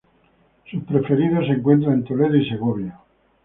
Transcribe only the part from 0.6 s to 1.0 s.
Sus